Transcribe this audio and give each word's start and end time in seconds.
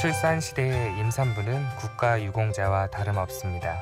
저출산 0.00 0.40
시대의 0.40 0.98
임산부는 0.98 1.62
국가 1.76 2.22
유공자와 2.22 2.86
다름없습니다. 2.86 3.76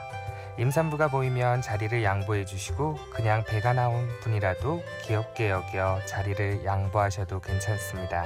임산부가 0.58 1.06
보이면 1.06 1.62
자리를 1.62 2.02
양보해 2.02 2.44
주시고 2.44 2.98
그냥 3.12 3.44
배가 3.44 3.72
나온 3.72 4.08
분이라도 4.22 4.82
귀엽게 5.04 5.50
여겨 5.50 6.00
자리를 6.06 6.64
양보하셔도 6.64 7.38
괜찮습니다. 7.38 8.24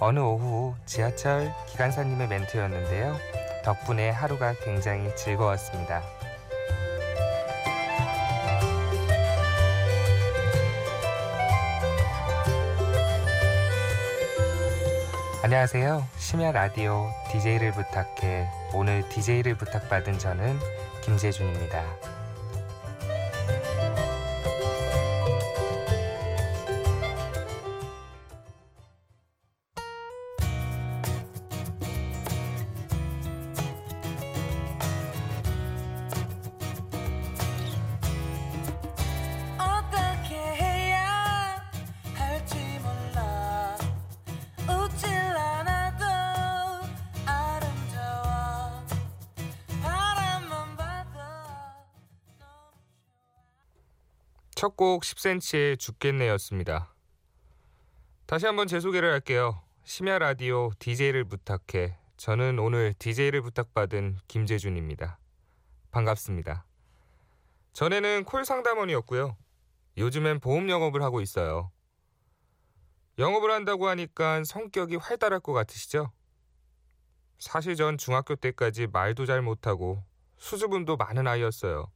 어느 0.00 0.18
오후 0.18 0.74
지하철 0.84 1.50
기관사님의 1.68 2.28
멘트였는데요. 2.28 3.16
덕분에 3.64 4.10
하루가 4.10 4.52
굉장히 4.62 5.16
즐거웠습니다. 5.16 6.02
안녕하세요. 15.46 16.04
심야 16.18 16.50
라디오 16.50 17.08
DJ를 17.30 17.70
부탁해. 17.70 18.48
오늘 18.74 19.08
DJ를 19.08 19.54
부탁받은 19.54 20.18
저는 20.18 20.58
김재준입니다. 21.04 22.15
첫 54.56 54.74
곡 54.74 55.02
10cm의 55.02 55.78
죽겠네였습니다. 55.78 56.94
다시 58.24 58.46
한번 58.46 58.66
제 58.66 58.80
소개를 58.80 59.12
할게요. 59.12 59.62
심야 59.84 60.18
라디오 60.18 60.70
DJ를 60.78 61.24
부탁해. 61.24 61.98
저는 62.16 62.58
오늘 62.58 62.94
DJ를 62.98 63.42
부탁받은 63.42 64.16
김재준입니다. 64.28 65.18
반갑습니다. 65.90 66.64
전에는 67.74 68.24
콜 68.24 68.46
상담원이었고요. 68.46 69.36
요즘엔 69.98 70.40
보험 70.40 70.70
영업을 70.70 71.02
하고 71.02 71.20
있어요. 71.20 71.70
영업을 73.18 73.50
한다고 73.50 73.88
하니까 73.88 74.42
성격이 74.42 74.96
활달할 74.96 75.40
것 75.40 75.52
같으시죠? 75.52 76.12
사실 77.38 77.76
전 77.76 77.98
중학교 77.98 78.34
때까지 78.34 78.86
말도 78.86 79.26
잘 79.26 79.42
못하고 79.42 80.02
수줍음도 80.38 80.96
많은 80.96 81.26
아이였어요. 81.26 81.92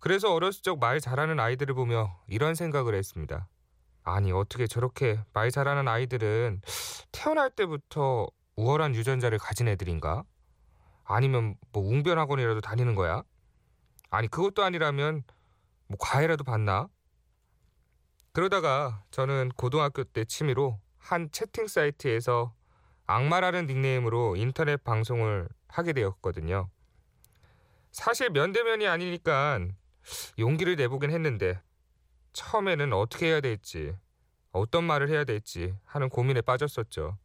그래서 0.00 0.34
어렸을 0.34 0.62
적 0.62 0.78
말 0.80 0.98
잘하는 1.00 1.38
아이들을 1.38 1.74
보며 1.74 2.18
이런 2.26 2.54
생각을 2.54 2.94
했습니다. 2.94 3.48
아니 4.02 4.32
어떻게 4.32 4.66
저렇게 4.66 5.22
말 5.34 5.50
잘하는 5.50 5.86
아이들은 5.86 6.62
태어날 7.12 7.50
때부터 7.50 8.26
우월한 8.56 8.94
유전자를 8.94 9.38
가진 9.38 9.68
애들인가? 9.68 10.24
아니면 11.04 11.54
뭐 11.72 11.82
웅변 11.86 12.18
학원이라도 12.18 12.60
다니는 12.62 12.94
거야? 12.94 13.22
아니 14.10 14.26
그것도 14.26 14.62
아니라면 14.64 15.22
뭐 15.86 15.98
과외라도 16.00 16.44
받나? 16.44 16.88
그러다가 18.32 19.02
저는 19.10 19.50
고등학교 19.56 20.02
때 20.04 20.24
취미로 20.24 20.80
한 20.98 21.30
채팅 21.30 21.66
사이트에서 21.66 22.54
악마라는 23.06 23.66
닉네임으로 23.66 24.36
인터넷 24.36 24.82
방송을 24.82 25.48
하게 25.68 25.92
되었거든요. 25.92 26.70
사실 27.90 28.30
면대면이 28.30 28.86
아니니까 28.86 29.58
용기를 30.38 30.76
내보긴 30.76 31.10
했는데 31.10 31.60
처음에는 32.32 32.92
어떻게 32.92 33.26
해야 33.26 33.40
될지 33.40 33.94
어떤 34.52 34.84
말을 34.84 35.08
해야 35.08 35.24
될지 35.24 35.74
하는 35.84 36.08
고민에 36.08 36.40
빠졌었죠. 36.40 37.18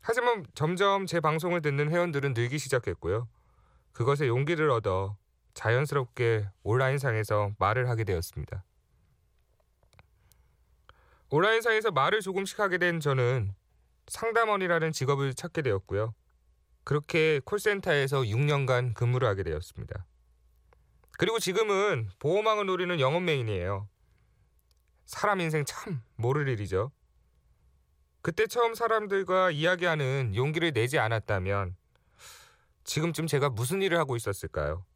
하지만 0.00 0.44
점점 0.54 1.06
제 1.06 1.20
방송을 1.20 1.60
듣는 1.62 1.90
회원들은 1.90 2.34
늘기 2.34 2.58
시작했고요. 2.58 3.28
그것에 3.92 4.26
용기를 4.26 4.70
얻어 4.70 5.16
자연스럽게 5.54 6.48
온라인상에서 6.62 7.52
말을 7.58 7.88
하게 7.88 8.04
되었습니다. 8.04 8.64
온라인상에서 11.30 11.90
말을 11.90 12.20
조금씩 12.20 12.58
하게 12.58 12.78
된 12.78 12.98
저는 12.98 13.54
상담원이라는 14.08 14.92
직업을 14.92 15.34
찾게 15.34 15.62
되었고요. 15.62 16.14
그렇게 16.82 17.40
콜센터에서 17.44 18.22
6년간 18.22 18.94
근무를 18.94 19.28
하게 19.28 19.44
되었습니다. 19.44 20.06
그리고 21.20 21.38
지금은 21.38 22.08
보호망을 22.18 22.64
노리는 22.64 22.98
영업 22.98 23.22
메인이에요. 23.24 23.90
사람 25.04 25.42
인생 25.42 25.66
참 25.66 26.02
모를 26.16 26.48
일이죠. 26.48 26.92
그때 28.22 28.46
처음 28.46 28.72
사람들과 28.72 29.50
이야기하는 29.50 30.32
용기를 30.34 30.72
내지 30.72 30.98
않았다면 30.98 31.76
지금쯤 32.84 33.26
제가 33.26 33.50
무슨 33.50 33.82
일을 33.82 33.98
하고 33.98 34.16
있었을까요? 34.16 34.86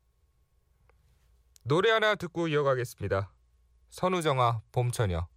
노래 1.62 1.90
하나 1.90 2.14
듣고 2.14 2.48
이어가겠습니다. 2.48 3.30
선우정아 3.90 4.62
봄처녀. 4.72 5.28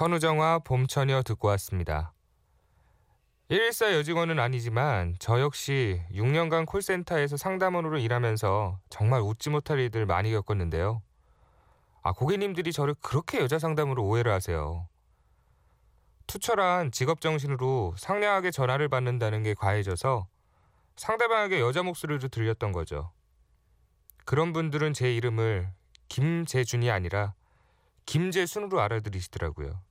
선우정아 0.00 0.60
봄처녀 0.60 1.22
듣고 1.22 1.48
왔습니다. 1.48 2.14
114 3.48 3.92
여직원은 3.96 4.38
아니지만 4.38 5.14
저 5.18 5.42
역시 5.42 6.00
6년간 6.14 6.64
콜센터에서 6.64 7.36
상담원으로 7.36 7.98
일하면서 7.98 8.80
정말 8.88 9.20
웃지 9.20 9.50
못할 9.50 9.78
일들 9.78 10.06
많이 10.06 10.30
겪었는데요. 10.30 11.02
아, 12.00 12.12
고객님들이 12.12 12.72
저를 12.72 12.94
그렇게 13.02 13.40
여자 13.40 13.58
상담으로 13.58 14.02
오해를 14.02 14.32
하세요. 14.32 14.88
투철한 16.28 16.92
직업 16.92 17.20
정신으로 17.20 17.92
상냥하게 17.98 18.52
전화를 18.52 18.88
받는다는 18.88 19.42
게 19.42 19.52
과해져서 19.52 20.26
상대방에게 20.96 21.60
여자 21.60 21.82
목소리로 21.82 22.28
들렸던 22.28 22.72
거죠. 22.72 23.12
그런 24.24 24.54
분들은 24.54 24.94
제 24.94 25.14
이름을 25.14 25.68
김재준이 26.08 26.90
아니라 26.90 27.34
김재순으로 28.06 28.80
알아들으시더라고요. 28.80 29.89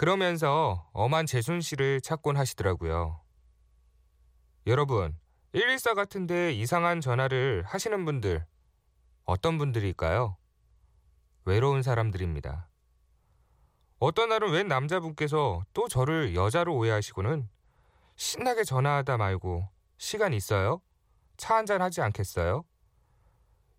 그러면서 0.00 0.88
엄한 0.94 1.26
재순 1.26 1.60
씨를 1.60 2.00
찾곤 2.00 2.38
하시더라고요. 2.38 3.20
여러분, 4.66 5.14
114 5.52 5.92
같은데 5.92 6.54
이상한 6.54 7.02
전화를 7.02 7.64
하시는 7.66 8.06
분들 8.06 8.46
어떤 9.24 9.58
분들일까요? 9.58 10.38
외로운 11.44 11.82
사람들입니다. 11.82 12.70
어떤 13.98 14.30
날은 14.30 14.52
웬 14.52 14.68
남자분께서 14.68 15.66
또 15.74 15.86
저를 15.86 16.34
여자로 16.34 16.74
오해하시고는 16.76 17.50
신나게 18.16 18.64
전화하다 18.64 19.18
말고 19.18 19.68
시간 19.98 20.32
있어요? 20.32 20.80
차 21.36 21.56
한잔 21.56 21.82
하지 21.82 22.00
않겠어요? 22.00 22.64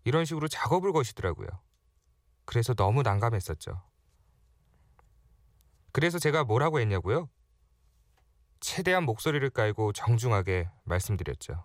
이런 0.04 0.24
식으로 0.24 0.46
작업을 0.46 0.92
거시더라고요. 0.92 1.48
그래서 2.44 2.74
너무 2.74 3.02
난감했었죠. 3.02 3.91
그래서 5.92 6.18
제가 6.18 6.44
뭐라고 6.44 6.80
했냐고요? 6.80 7.28
최대한 8.60 9.04
목소리를 9.04 9.48
깔고 9.50 9.92
정중하게 9.92 10.68
말씀드렸죠. 10.84 11.64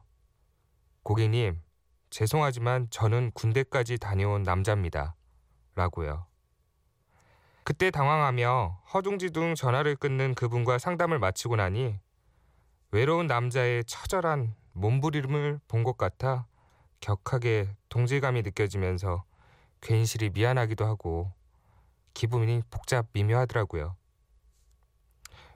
고객님, 1.03 1.62
죄송하지만 2.09 2.88
저는 2.89 3.31
군대까지 3.31 3.97
다녀온 3.97 4.44
남자입니다. 4.44 5.15
라고요. 5.75 6.25
그때 7.63 7.91
당황하며 7.91 8.81
허둥지둥 8.94 9.56
전화를 9.56 9.95
끊는 9.95 10.35
그분과 10.35 10.77
상담을 10.77 11.19
마치고 11.19 11.57
나니 11.57 12.00
외로운 12.91 13.27
남자의 13.27 13.83
처절한 13.85 14.56
몸부림을 14.73 15.59
본 15.68 15.83
것 15.83 15.97
같아 15.97 16.47
격하게 17.01 17.75
동질감이 17.89 18.41
느껴지면서 18.41 19.23
괜시리 19.81 20.30
미안하기도 20.31 20.85
하고 20.85 21.31
기분이 22.13 22.63
복잡 22.71 23.07
미묘하더라고요. 23.13 23.95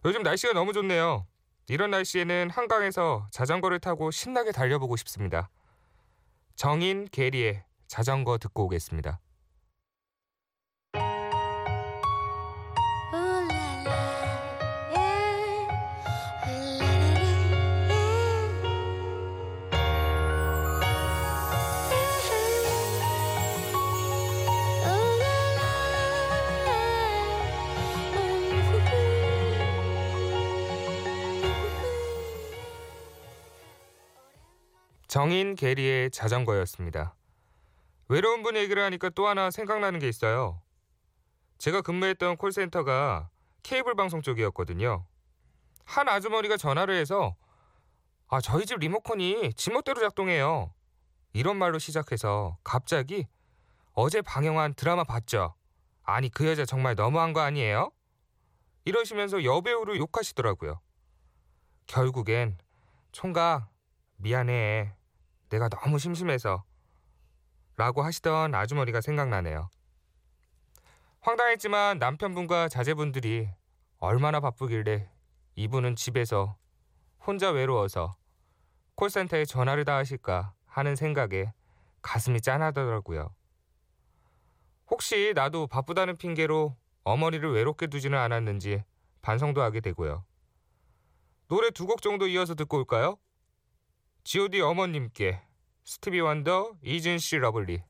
요즘 0.04 0.24
날씨가 0.24 0.54
너무 0.54 0.74
좋네요. 0.74 1.28
이런 1.68 1.92
날씨에는 1.92 2.50
한강에서 2.50 3.28
자전거를 3.32 3.80
타고 3.80 4.10
신나게 4.10 4.52
달려보고 4.52 4.96
싶습니다. 4.98 5.50
정인 6.56 7.08
게리의 7.12 7.64
자전거 7.88 8.38
듣고 8.40 8.66
오겠습니다. 8.66 9.20
정인 35.12 35.56
게리의 35.56 36.10
자전거였습니다. 36.10 37.18
외로운 38.08 38.44
분 38.44 38.56
얘기를 38.56 38.82
하니까 38.82 39.10
또 39.10 39.28
하나 39.28 39.52
생각나는 39.52 40.00
게 40.00 40.08
있어요. 40.08 40.62
제가 41.58 41.82
근무했던 41.82 42.38
콜센터가 42.38 43.30
케이블 43.62 43.94
방송 43.96 44.22
쪽이었거든요. 44.22 45.06
한 45.84 46.08
아주머니가 46.08 46.56
전화를 46.56 46.96
해서 46.96 47.36
아, 48.30 48.40
저희 48.40 48.66
집 48.66 48.80
리모컨이 48.80 49.54
지멋대로 49.56 50.00
작동해요. 50.00 50.74
이런 51.34 51.58
말로 51.58 51.78
시작해서 51.78 52.58
갑자기 52.64 53.28
어제 53.92 54.22
방영한 54.22 54.76
드라마 54.76 55.04
봤죠? 55.04 55.56
아니, 56.04 56.30
그 56.30 56.48
여자 56.48 56.64
정말 56.64 56.96
너무한 56.96 57.34
거 57.34 57.42
아니에요? 57.42 57.92
이러시면서 58.86 59.44
여배우를 59.44 59.98
욕하시더라고요. 59.98 60.80
결국엔 61.88 62.58
총각 63.12 63.70
미안해. 64.16 65.01
내가 65.52 65.68
너무 65.68 66.00
심심해서 66.00 66.64
라고 67.76 68.04
하시던 68.04 68.56
아주머니가 68.56 69.02
생각나네요. 69.02 69.70
황당했지만 71.20 72.00
남편분과 72.00 72.70
자제분들이 72.70 73.50
얼마나 73.98 74.40
바쁘길래 74.40 75.10
이분은 75.56 75.96
집에서 75.96 76.58
혼자 77.20 77.52
외로워서 77.52 78.16
콜센터에 78.96 79.46
전화를 79.46 79.86
다 79.86 79.98
하실까 79.98 80.54
하는 80.66 80.96
생각에 80.96 81.54
가슴이 82.02 82.42
짠하더라고요. 82.42 83.30
혹시 84.90 85.34
나도 85.36 85.68
바쁘다는 85.68 86.18
핑계로 86.18 86.76
어머니를 87.04 87.52
외롭게 87.52 87.88
두지는 87.88 88.18
않았는지 88.18 88.84
반성도 89.22 89.62
하게 89.62 89.82
되고요. 89.82 90.24
노래 91.48 91.70
두 91.72 91.86
곡 91.86 92.02
정도 92.02 92.28
이어서 92.28 92.56
듣고 92.56 92.78
올까요? 92.78 93.18
G.O.D 94.24 94.62
어머님께 94.62 95.42
스티비 95.84 96.20
원더, 96.20 96.74
Isn't 96.84 97.18
She 97.18 97.38
Lovely 97.38 97.84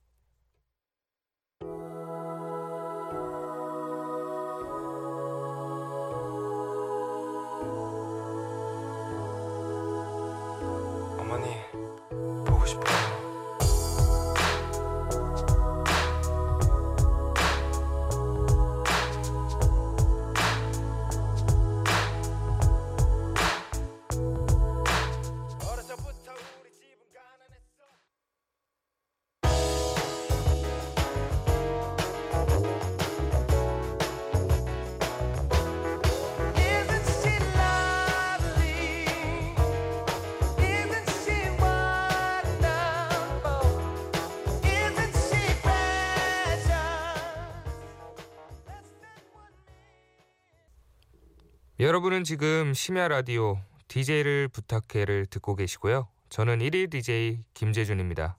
여러분은 51.82 52.24
지금 52.24 52.76
심야 52.76 53.08
라디오 53.08 53.58
DJ를 53.88 54.50
부탁해를 54.50 55.26
듣고 55.26 55.56
계시고요. 55.56 56.08
저는 56.30 56.60
1위 56.60 56.92
DJ 56.92 57.44
김재준입니다. 57.56 58.38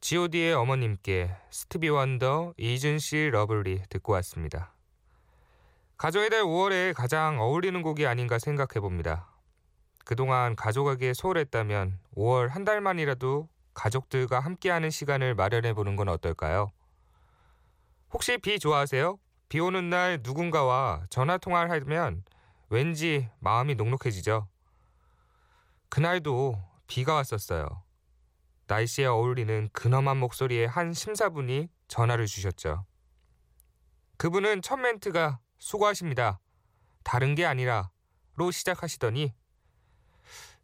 G.O.D의 0.00 0.54
어머님께 0.54 1.30
스티비 1.48 1.88
원더, 1.88 2.54
Isn't 2.56 2.98
She 2.98 3.30
Lovely 3.30 3.84
듣고 3.88 4.14
왔습니다. 4.14 4.74
가정의 5.96 6.28
달 6.28 6.42
5월에 6.42 6.92
가장 6.92 7.40
어울리는 7.40 7.80
곡이 7.82 8.04
아닌가 8.04 8.40
생각해 8.40 8.80
봅니다. 8.80 9.30
그동안 10.04 10.56
가족에게 10.56 11.14
소홀했다면 11.14 12.00
5월 12.16 12.48
한 12.48 12.64
달만이라도 12.64 13.48
가족들과 13.74 14.40
함께하는 14.40 14.90
시간을 14.90 15.36
마련해 15.36 15.72
보는 15.72 15.94
건 15.94 16.08
어떨까요? 16.08 16.72
혹시 18.12 18.38
비 18.38 18.58
좋아하세요? 18.58 19.20
비 19.48 19.60
오는 19.60 19.90
날 19.90 20.20
누군가와 20.22 21.06
전화 21.08 21.38
통화를 21.38 21.70
하면 21.70 22.24
왠지 22.68 23.28
마음이 23.38 23.76
녹록해지죠. 23.76 24.48
그날도 25.88 26.60
비가 26.86 27.14
왔었어요. 27.14 27.82
날씨에 28.66 29.06
어울리는 29.06 29.68
근엄한 29.72 30.16
목소리의 30.16 30.66
한 30.66 30.92
심사분이 30.92 31.68
전화를 31.86 32.26
주셨죠. 32.26 32.84
그분은 34.16 34.62
첫 34.62 34.76
멘트가 34.76 35.38
수고하십니다. 35.58 36.40
다른 37.04 37.36
게 37.36 37.46
아니라 37.46 37.90
로 38.34 38.50
시작하시더니 38.50 39.32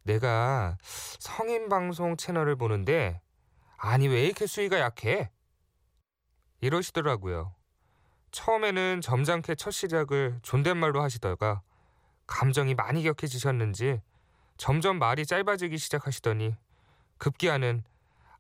내가 0.02 0.76
성인 0.82 1.68
방송 1.68 2.16
채널을 2.16 2.56
보는데 2.56 3.20
아니 3.76 4.08
왜 4.08 4.24
이렇게 4.24 4.46
수위가 4.46 4.80
약해? 4.80 5.30
이러시더라고요. 6.60 7.54
처음에는 8.32 9.00
점잖게 9.02 9.54
첫 9.54 9.70
시작을 9.70 10.40
존댓말로 10.42 11.02
하시다가 11.02 11.62
감정이 12.26 12.74
많이 12.74 13.02
격해지셨는지 13.02 14.00
점점 14.56 14.98
말이 14.98 15.26
짧아지기 15.26 15.76
시작하시더니 15.78 16.56
급기야는 17.18 17.84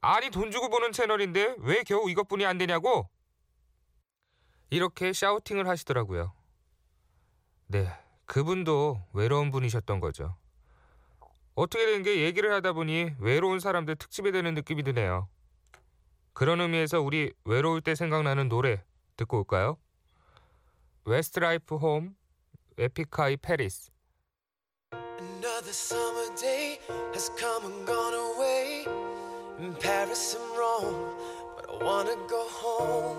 아니 0.00 0.30
돈 0.30 0.50
주고 0.50 0.68
보는 0.68 0.92
채널인데 0.92 1.56
왜 1.58 1.82
겨우 1.84 2.10
이것뿐이 2.10 2.44
안 2.46 2.58
되냐고 2.58 3.08
이렇게 4.70 5.12
샤우팅을 5.12 5.68
하시더라고요. 5.68 6.32
네, 7.66 7.88
그분도 8.24 9.00
외로운 9.12 9.50
분이셨던 9.50 10.00
거죠. 10.00 10.36
어떻게 11.54 11.84
된 11.86 12.02
게 12.02 12.22
얘기를 12.22 12.50
하다 12.52 12.72
보니 12.72 13.12
외로운 13.18 13.60
사람들 13.60 13.96
특집이 13.96 14.32
되는 14.32 14.54
느낌이 14.54 14.82
드네요. 14.82 15.28
그런 16.32 16.60
의미에서 16.62 17.02
우리 17.02 17.32
외로울 17.44 17.82
때 17.82 17.94
생각나는 17.94 18.48
노래 18.48 18.82
듣고 19.16 19.38
올까요? 19.38 19.76
웨스트라이프 21.05 21.75
홈 21.77 22.15
에픽하이 22.77 23.37
페리스 23.37 23.91
Another 25.19 25.71
summer 25.71 26.29
day 26.35 26.79
has 27.13 27.29
come 27.39 27.65
and 27.65 27.87
gone 27.87 28.13
away 28.13 28.85
in 29.59 29.73
Paris 29.75 30.35
and 30.35 30.57
Rome, 30.57 31.15
but 31.55 31.65
I 31.69 31.83
wanna 31.83 32.15
go 32.27 32.45
home. 32.49 33.17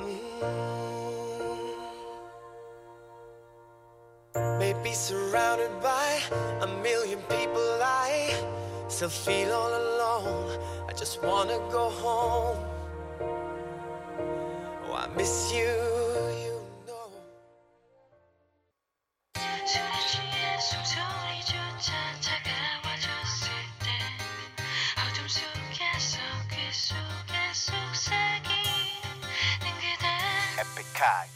Mm. 0.00 0.46
Maybe 4.58 4.92
surrounded 4.92 5.70
by 5.82 6.20
a 6.60 6.66
million 6.82 7.18
people, 7.28 7.82
I 7.82 8.30
still 8.88 9.08
feel 9.08 9.52
all 9.52 9.74
alone. 9.74 10.58
I 10.88 10.92
just 10.92 11.22
wanna 11.22 11.58
go 11.70 11.90
home. 11.90 12.58
Oh, 15.11 15.13
I 15.13 15.17
miss 15.17 15.51
you, 15.53 15.59
you 15.59 16.61
know. 16.87 17.11
술에 19.65 19.91
취해 20.07 20.59
숨소리조차 20.59 21.91
차가워졌을 22.21 23.51
때 23.79 23.85
어둠 25.01 25.27
속에서 25.27 26.19
그 26.49 26.55
속에 26.71 27.53
속삭이 27.53 28.47
는 29.59 29.65
그대 29.75 30.07
에픽하이 30.61 31.30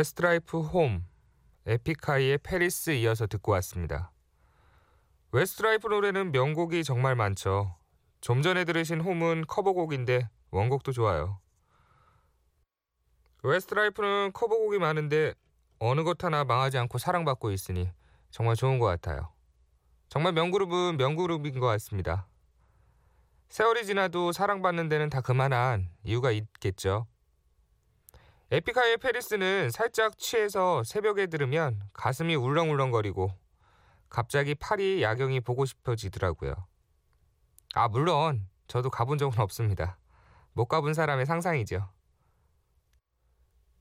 웨스트라이프 0.00 0.62
홈 0.62 1.04
에픽하이의 1.66 2.38
페리스 2.38 2.88
이어서 2.92 3.26
듣고 3.26 3.52
왔습니다. 3.52 4.12
웨스트라이프 5.30 5.88
노래는 5.88 6.32
명곡이 6.32 6.84
정말 6.84 7.14
많죠. 7.16 7.76
좀 8.22 8.40
전에 8.40 8.64
들으신 8.64 9.02
Home은 9.02 9.44
커버곡인데 9.46 10.30
원곡도 10.52 10.92
좋아요. 10.92 11.38
웨스트라이프는 13.42 14.32
커버곡이 14.32 14.78
많은데 14.78 15.34
어느 15.78 16.02
것 16.02 16.24
하나 16.24 16.44
망하지 16.44 16.78
않고 16.78 16.96
사랑받고 16.96 17.50
있으니 17.50 17.92
정말 18.30 18.56
좋은 18.56 18.78
것 18.78 18.86
같아요. 18.86 19.30
정말 20.08 20.32
명그룹은 20.32 20.96
명그룹인 20.96 21.60
것 21.60 21.66
같습니다. 21.66 22.26
세월이 23.50 23.84
지나도 23.84 24.32
사랑받는 24.32 24.88
데는 24.88 25.10
다 25.10 25.20
그만한 25.20 25.90
이유가 26.04 26.30
있겠죠. 26.30 27.06
에픽하이의 28.52 28.96
Paris는 28.96 29.70
살짝 29.70 30.18
취해서 30.18 30.82
새벽에 30.82 31.28
들으면 31.28 31.80
가슴이 31.92 32.34
울렁울렁거리고 32.34 33.30
갑자기 34.08 34.56
파리 34.56 35.02
야경이 35.02 35.40
보고 35.40 35.64
싶어지더라고요. 35.64 36.54
아, 37.74 37.86
물론 37.86 38.48
저도 38.66 38.90
가본 38.90 39.18
적은 39.18 39.38
없습니다. 39.38 39.98
못 40.52 40.66
가본 40.66 40.94
사람의 40.94 41.26
상상이죠. 41.26 41.88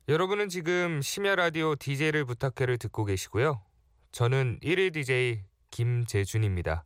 여러분은 0.08 0.50
지금 0.50 1.02
심야 1.02 1.36
라디오 1.36 1.76
DJ를 1.76 2.26
부탁해를 2.26 2.78
듣고 2.78 3.06
계시고요. 3.06 3.64
저는 4.12 4.60
1일 4.62 4.94
DJ 4.94 5.44
김재준입니다. 5.72 6.86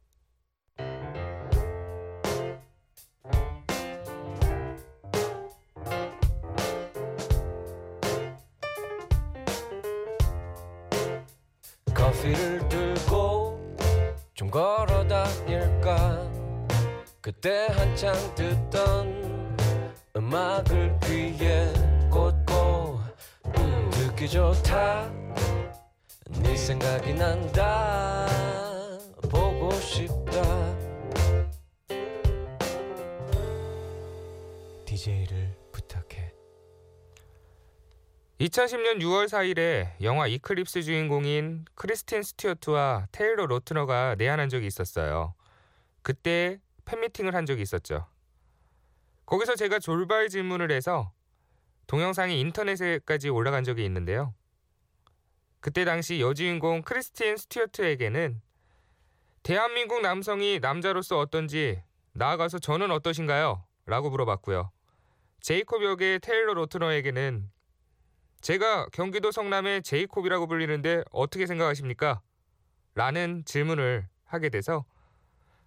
걸어 14.53 15.07
다닐까? 15.07 16.31
그때 17.19 17.65
한창 17.71 18.13
듣던 18.35 19.57
음악을 20.15 20.99
귀에 21.05 21.73
꽂고 22.11 22.99
음, 23.47 23.89
듣기 23.89 24.29
좋다. 24.29 25.11
네 26.43 26.55
생각이 26.55 27.15
난다. 27.15 28.27
보고 29.27 29.71
싶다. 29.71 30.43
DJ를 34.85 35.51
부탁해 35.71 36.32
2010년 38.39 38.99
6월 38.99 39.27
4일에 39.27 39.91
영화 40.01 40.25
이클립스 40.25 40.81
주인공인 40.81 41.65
크리스틴 41.75 42.23
스튜어트와 42.23 43.07
테일러 43.11 43.45
로트너가 43.45 44.15
내한한 44.17 44.49
적이 44.49 44.67
있었어요. 44.67 45.35
그때 46.01 46.59
팬미팅을 46.85 47.35
한 47.35 47.45
적이 47.45 47.61
있었죠. 47.61 48.07
거기서 49.27 49.55
제가 49.55 49.77
졸발 49.79 50.29
질문을 50.29 50.71
해서 50.71 51.11
동영상이 51.85 52.39
인터넷에까지 52.39 53.29
올라간 53.29 53.63
적이 53.63 53.85
있는데요. 53.85 54.33
그때 55.59 55.85
당시 55.85 56.19
여주인공 56.19 56.81
크리스틴 56.81 57.37
스튜어트에게는 57.37 58.41
대한민국 59.43 60.01
남성이 60.01 60.59
남자로서 60.59 61.19
어떤지 61.19 61.81
나아가서 62.13 62.59
저는 62.59 62.89
어떠신가요? 62.91 63.63
라고 63.85 64.09
물어봤고요. 64.09 64.71
제이콥 65.41 65.83
역의 65.83 66.19
테일러 66.19 66.53
로트너에게는 66.55 67.49
제가 68.43 68.87
경기도 68.91 69.31
성남의 69.31 69.83
제이콥이라고 69.83 70.47
불리는데 70.47 71.05
어떻게 71.11 71.45
생각하십니까? 71.45 72.21
라는 72.93 73.45
질문을 73.45 74.09
하게 74.25 74.49
돼서 74.49 74.83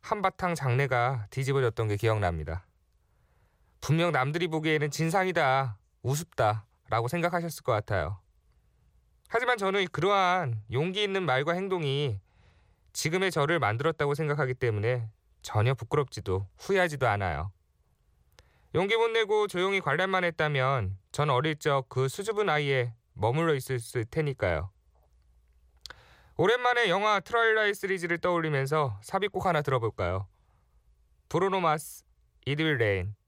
한바탕 0.03 0.55
장내가 0.55 1.27
뒤집어졌던 1.31 1.89
게 1.89 1.97
기억납니다. 1.97 2.67
분명 3.81 4.13
남들이 4.13 4.47
보기에는 4.47 4.91
진상이다, 4.91 5.79
우습다 6.03 6.67
라고 6.91 7.09
생각하셨을 7.09 7.65
것 7.65 7.73
같아요. 7.73 8.21
하지만 9.29 9.57
저는 9.57 9.87
그러한 9.91 10.63
용기 10.71 11.03
있는 11.03 11.23
말과 11.23 11.55
행동이 11.55 12.21
지금의 12.93 13.31
저를 13.31 13.59
만들었다고 13.59 14.15
생각하기 14.15 14.53
때문에 14.53 15.09
전혀 15.41 15.73
부끄럽지도 15.73 16.47
후회하지도 16.59 17.09
않아요. 17.09 17.51
용기 18.75 18.97
못 18.97 19.09
내고 19.09 19.47
조용히 19.47 19.81
관람만 19.81 20.25
했다면 20.25 20.99
전 21.17 21.31
어릴 21.31 21.57
적 21.57 21.87
그 21.89 22.09
수줍은 22.09 22.51
아이에 22.51 22.93
머물러 23.15 23.55
있을 23.55 24.05
테니까요. 24.05 24.71
오랜만에 26.37 26.91
영화 26.91 27.21
트라일라이 27.21 27.73
시리즈를 27.73 28.19
떠올리면서 28.19 29.01
삽입곡 29.03 29.47
하나 29.47 29.63
들어볼까요? 29.63 30.29
브루노 31.31 31.61
마스, 31.61 32.05
It 32.47 32.63
Will 32.63 32.77
Rain 32.77 33.07
If 33.07 33.26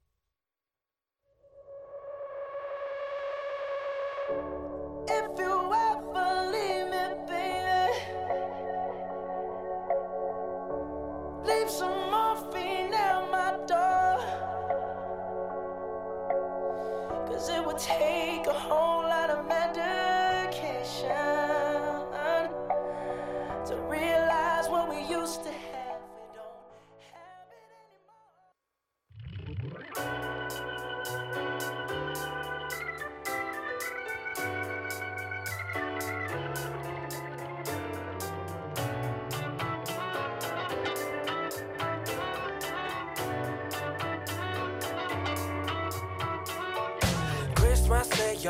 Cause 17.29 17.51
it 17.51 17.63
would 17.67 17.79
take 17.79 18.47
a 18.47 18.53
whole 18.55 19.03
lot 19.03 19.29
of 19.29 19.47
medication 19.47 19.98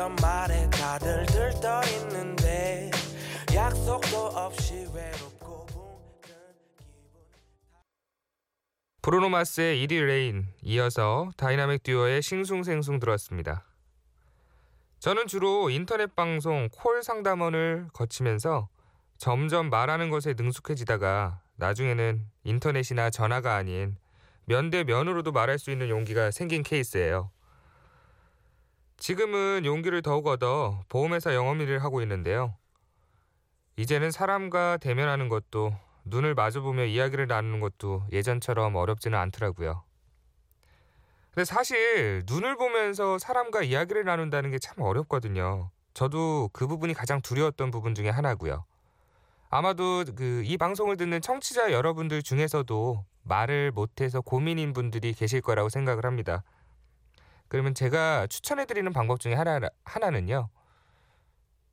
크리스마스에 0.09 0.19
연말에 0.19 0.69
다들 0.69 1.25
들떠 1.27 1.81
있는데 1.83 2.89
약속도 3.53 4.17
없이 4.17 4.87
외롭고 4.93 5.67
브루노 9.01 9.29
마스의 9.29 9.79
It 9.81 9.93
Will 9.93 10.09
Rain 10.09 10.47
이어서 10.63 11.29
다이나믹 11.37 11.83
듀오의 11.83 12.21
싱숭생숭 12.21 12.99
들었습니다. 12.99 13.65
저는 14.99 15.27
주로 15.27 15.69
인터넷 15.69 16.15
방송 16.15 16.67
콜 16.71 17.01
상담원을 17.03 17.87
거치면서 17.93 18.67
점점 19.17 19.69
말하는 19.69 20.09
것에 20.09 20.33
능숙해지다가 20.37 21.41
나중에는 21.55 22.25
인터넷이나 22.43 23.09
전화가 23.09 23.55
아닌 23.55 23.95
면대 24.45 24.83
면으로도 24.83 25.31
말할 25.31 25.59
수 25.59 25.71
있는 25.71 25.89
용기가 25.89 26.31
생긴 26.31 26.63
케이스예요. 26.63 27.31
지금은 28.99 29.65
용기를 29.65 30.01
더욱 30.01 30.27
얻어 30.27 30.83
보험회사 30.89 31.33
영업 31.33 31.59
일을 31.61 31.83
하고 31.83 32.01
있는데요. 32.01 32.55
이제는 33.77 34.11
사람과 34.11 34.77
대면하는 34.77 35.29
것도 35.29 35.73
눈을 36.05 36.35
마주보며 36.35 36.85
이야기를 36.85 37.27
나누는 37.27 37.59
것도 37.61 38.03
예전처럼 38.11 38.75
어렵지는 38.75 39.17
않더라고요. 39.17 39.83
근데 41.31 41.45
사실 41.45 42.23
눈을 42.27 42.57
보면서 42.57 43.17
사람과 43.19 43.63
이야기를 43.63 44.03
나눈다는 44.03 44.51
게 44.51 44.59
참 44.59 44.81
어렵거든요. 44.81 45.71
저도 45.93 46.49
그 46.51 46.67
부분이 46.67 46.93
가장 46.93 47.21
두려웠던 47.21 47.71
부분 47.71 47.95
중에 47.95 48.09
하나고요. 48.09 48.65
아마도 49.49 50.03
그 50.15 50.43
이 50.45 50.57
방송을 50.57 50.97
듣는 50.97 51.21
청취자 51.21 51.71
여러분들 51.71 52.21
중에서도 52.21 53.05
말을 53.23 53.71
못해서 53.71 54.21
고민인 54.21 54.73
분들이 54.73 55.13
계실 55.13 55.41
거라고 55.41 55.69
생각을 55.69 56.05
합니다. 56.05 56.43
그러면 57.49 57.73
제가 57.73 58.27
추천해드리는 58.27 58.91
방법 58.93 59.19
중에 59.19 59.33
하나, 59.33 59.59
하나는요. 59.83 60.49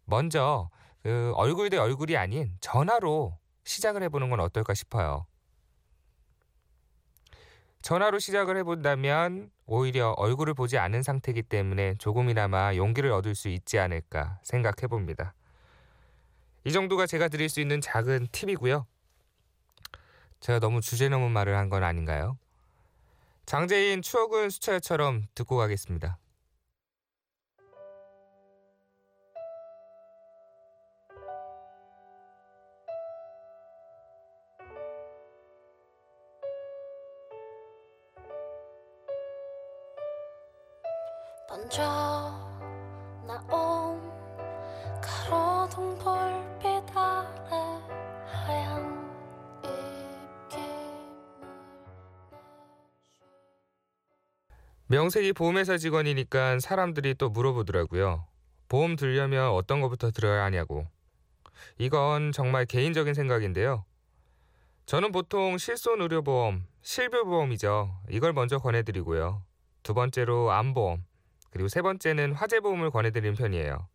먼저 0.04 0.71
그 1.02 1.33
얼굴 1.37 1.71
대 1.71 1.76
얼굴이 1.76 2.16
아닌 2.16 2.56
전화로 2.61 3.38
시작을 3.64 4.02
해보는 4.04 4.30
건 4.30 4.40
어떨까 4.40 4.75
싶어요. 4.75 5.26
전화로 7.83 8.18
시작을 8.18 8.56
해본다면 8.56 9.50
오히려 9.66 10.11
얼굴을 10.16 10.54
보지 10.54 10.78
않은 10.78 11.02
상태이기 11.02 11.42
때문에 11.42 11.95
조금이나마 11.99 12.75
용기를 12.75 13.12
얻을 13.12 13.35
수 13.35 13.49
있지 13.49 13.78
않을까 13.78 14.40
생각해 14.42 14.88
봅니다. 14.88 15.35
이 16.64 16.73
정도가 16.73 17.06
제가 17.06 17.28
드릴 17.28 17.49
수 17.49 17.61
있는 17.61 17.80
작은 17.80 18.28
팁이고요. 18.33 18.87
제가 20.40 20.59
너무 20.59 20.80
주제 20.80 21.09
넘은 21.09 21.30
말을 21.30 21.56
한 21.56 21.68
건 21.71 21.85
아닌가요? 21.85 22.38
장재인 23.46 24.02
추억은 24.02 24.50
수차례처럼 24.50 25.28
듣고 25.36 25.56
가겠습니다. 25.56 26.18
먼저 41.48 41.82
나온 43.24 44.12
가로등 45.00 45.96
벌 45.98 46.55
명색이 54.96 55.34
보험회사 55.34 55.76
직원이니까 55.76 56.58
사람들이 56.58 57.16
또 57.16 57.28
물어보더라고요. 57.28 58.24
보험 58.66 58.96
들려면 58.96 59.50
어떤 59.50 59.82
것부터 59.82 60.10
들어야 60.10 60.44
하냐고. 60.44 60.86
이건 61.76 62.32
정말 62.32 62.64
개인적인 62.64 63.12
생각인데요. 63.12 63.84
저는 64.86 65.12
보통 65.12 65.58
실손 65.58 66.00
의료보험, 66.00 66.64
실비보험이죠. 66.80 67.94
이걸 68.08 68.32
먼저 68.32 68.56
권해드리고요. 68.58 69.42
두 69.82 69.92
번째로 69.92 70.50
암보험, 70.50 71.04
그리고 71.50 71.68
세 71.68 71.82
번째는 71.82 72.32
화재보험을 72.32 72.90
권해드리는 72.90 73.36
편이에요. 73.36 73.86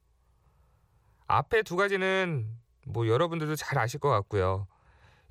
앞에 1.25 1.63
두 1.63 1.77
가지는 1.77 2.47
뭐 2.85 3.07
여러분들도 3.07 3.55
잘 3.55 3.79
아실 3.79 3.99
것 3.99 4.09
같고요. 4.09 4.67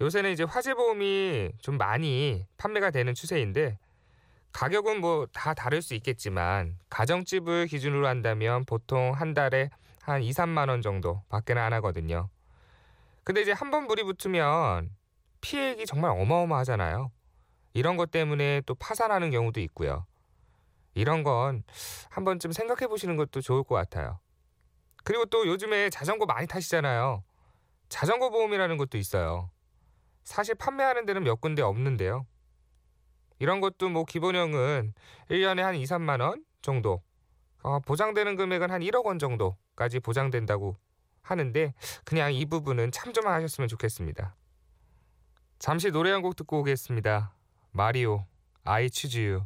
요새는 0.00 0.32
이제 0.32 0.42
화재보험이 0.42 1.52
좀 1.60 1.78
많이 1.78 2.44
판매가 2.56 2.90
되는 2.90 3.14
추세인데 3.14 3.78
가격은 4.52 5.00
뭐 5.00 5.26
다 5.33 5.54
다를 5.54 5.80
수 5.83 5.95
있겠지만 5.95 6.78
가정집을 6.90 7.66
기준으로 7.66 8.07
한다면 8.09 8.64
보통 8.64 9.12
한 9.12 9.33
달에 9.35 9.71
한 10.02 10.23
2, 10.23 10.30
3만 10.33 10.69
원 10.69 10.83
정도 10.83 11.23
밖에는 11.28 11.61
안 11.62 11.73
하거든요. 11.75 12.28
근데 13.25 13.42
이제 13.42 13.52
한 13.52 13.71
번 13.71 13.87
불이 13.87 14.02
붙으면 14.04 14.90
피해액이 15.40 15.87
정말 15.87 16.11
어마어마하잖아요. 16.12 17.11
이런 17.75 17.97
것 17.97 18.11
때문에 18.11 18.62
또 18.66 18.75
파산하는 18.75 19.30
경우도 19.30 19.61
있고요. 19.61 20.07
이런 20.95 21.23
건 21.23 21.62
한 22.11 22.25
번쯤 22.25 22.52
생각해 22.52 22.88
보시는 22.88 23.16
것도 23.16 23.40
좋을 23.40 23.62
것 23.62 23.76
같아요. 23.76 24.19
그리고 25.04 25.25
또 25.26 25.47
요즘에 25.47 25.90
자전거 25.90 26.26
많이 26.26 26.47
타시잖아요. 26.47 27.23
자전거 27.88 28.30
보험이라는 28.30 28.76
것도 28.76 28.99
있어요. 28.99 29.50
사실 30.25 30.54
판매하는 30.57 31.07
데는 31.07 31.23
몇 31.25 31.40
군데 31.40 31.62
없는데요. 31.62 32.26
이런 33.40 33.61
것도 33.61 33.88
뭐 33.88 34.04
기본형은 34.04 34.94
1년에 35.30 35.61
한 35.62 35.75
2, 35.75 35.85
3만 35.85 36.20
원 36.20 36.44
정도. 36.62 37.02
어, 37.62 37.80
보장되는 37.80 38.37
금액은 38.37 38.70
한 38.70 38.80
1억 38.80 39.04
원 39.04 39.18
정도까지 39.18 40.00
보장된다고 40.00 40.76
하는데 41.23 41.75
그냥 42.04 42.32
이 42.32 42.47
부분은 42.47 42.92
참조만 42.92 43.35
하셨으면 43.35 43.68
좋겠습니다. 43.68 44.35
잠시 45.59 45.90
노래 45.90 46.11
한 46.11 46.23
곡 46.23 46.37
듣고 46.37 46.61
오겠습니다. 46.61 47.35
마리오, 47.73 48.25
I 48.64 48.88
choose 48.90 49.18
you. 49.20 49.44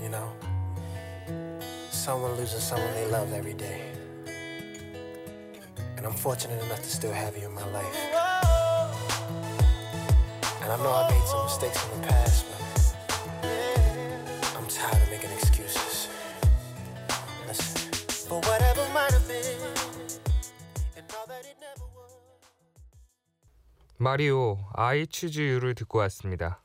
You 0.00 0.08
know, 0.10 0.32
someone 1.90 2.34
losing 2.36 2.62
someone 2.62 2.92
they 2.94 3.08
love 3.10 3.32
every 3.32 3.54
day. 3.56 3.92
And 5.96 6.06
I'm 6.06 6.14
fortunate 6.14 6.62
enough 6.64 6.82
to 6.82 6.88
still 6.88 7.12
have 7.12 7.36
you 7.36 7.48
in 7.48 7.54
my 7.54 7.66
life. 7.72 8.27
And 10.68 10.82
I 10.82 10.84
know 10.84 10.92
I 10.92 11.08
made 11.10 11.26
some 11.26 11.44
mistakes 11.44 11.82
in 11.82 12.02
the 12.02 12.08
past, 12.08 12.44
but 12.50 12.60
I'm 14.54 14.66
tired 14.68 15.02
of 15.02 15.08
making 15.08 15.30
excuses. 15.30 16.10
Listen, 17.46 17.90
for 18.28 18.38
whatever 18.42 18.86
might 18.92 19.10
have 19.12 19.26
been, 19.26 19.56
and 20.94 21.06
all 21.16 21.26
that 21.26 21.46
it 21.48 21.56
never 21.58 21.88
was. 21.96 22.12
마리오, 23.96 24.58
I 24.74 25.06
choose 25.08 25.40
you를 25.40 25.74
듣고 25.74 26.00
왔습니다. 26.00 26.60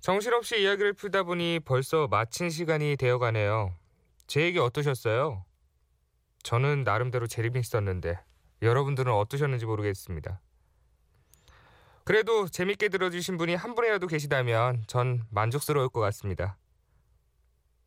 정신없이 0.00 0.62
이야기를 0.62 0.94
풀다 0.94 1.24
보니 1.24 1.60
벌써 1.66 2.06
마친 2.08 2.48
시간이 2.48 2.96
되어가네요. 2.96 3.74
제 4.26 4.40
얘기 4.40 4.58
어떠셨어요? 4.58 5.44
저는 6.42 6.84
나름대로 6.84 7.26
재밌었는데 7.26 8.18
여러분들은 8.62 9.12
어떠셨는지 9.12 9.66
모르겠습니다. 9.66 10.40
그래도 12.06 12.46
재밌게 12.46 12.88
들어주신 12.88 13.36
분이 13.36 13.56
한 13.56 13.74
분이라도 13.74 14.06
계시다면 14.06 14.84
전 14.86 15.26
만족스러울 15.28 15.88
것 15.88 15.98
같습니다. 16.02 16.56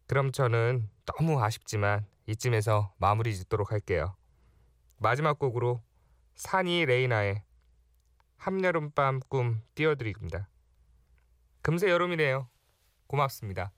그럼 0.08 0.34
저는 0.34 0.90
너무 1.06 1.42
아쉽지만 1.42 2.06
이쯤에서 2.28 2.94
마무리 2.98 3.34
짓도록 3.34 3.72
할게요. 3.72 4.18
마지막 4.98 5.40
곡으로 5.40 5.82
산이 6.36 6.86
레이나의 6.86 7.46
한여름밤 8.36 9.22
꿈 9.30 9.62
띄워드립니다. 9.74 10.50
금세 11.62 11.90
여름이네요. 11.90 12.50
고맙습니다. 13.08 13.72